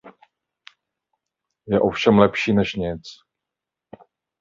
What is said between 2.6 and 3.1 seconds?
nic.